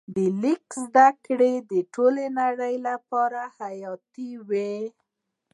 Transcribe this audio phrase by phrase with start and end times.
[0.15, 4.71] د لیک زده کړه د ټولنې لپاره حیاتي وه.